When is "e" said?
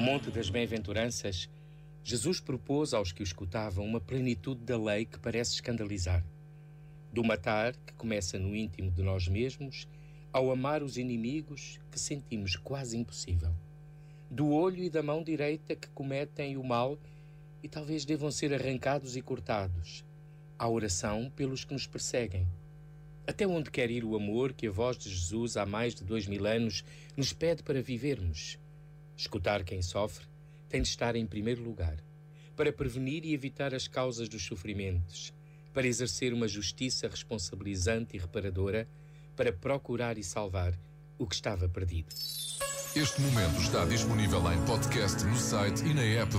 14.84-14.90, 17.62-17.68, 19.16-19.22, 33.24-33.32, 38.16-38.20, 40.18-40.24, 45.84-45.92